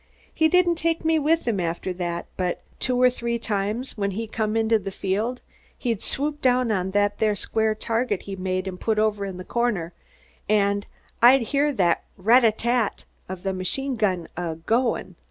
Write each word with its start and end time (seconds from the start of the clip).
He 0.33 0.49
didn't 0.49 0.77
take 0.77 1.05
me 1.05 1.19
with 1.19 1.47
him 1.47 1.59
after 1.59 1.93
that, 1.93 2.25
but 2.35 2.63
two 2.79 2.99
or 2.99 3.11
three 3.11 3.37
times 3.37 3.99
when 3.99 4.09
he 4.09 4.25
come 4.25 4.57
into 4.57 4.79
the 4.79 4.89
field 4.89 5.41
he'd 5.77 6.01
swoop 6.01 6.41
down 6.41 6.71
on 6.71 6.89
that 6.89 7.19
there 7.19 7.35
square 7.35 7.75
target 7.75 8.23
he 8.23 8.35
made 8.35 8.67
and 8.67 8.79
put 8.79 8.97
over 8.97 9.25
in 9.25 9.37
the 9.37 9.43
corner 9.45 9.93
and 10.49 10.87
I'd 11.21 11.43
hear 11.53 11.71
the 11.71 11.99
ratti 12.17 12.49
tat 12.57 12.57
tat 12.57 13.05
of 13.29 13.43
that 13.43 13.53
machine 13.53 13.95
gun 13.95 14.27
a 14.35 14.55
goin'. 14.55 15.17